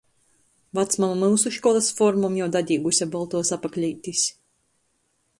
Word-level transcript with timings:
Vacmama 0.77 1.17
myusu 1.23 1.51
školys 1.57 1.89
formom 1.99 2.39
jau 2.39 2.47
dadīguse 2.55 3.07
boltuos 3.17 3.53
apakleitis. 3.57 4.23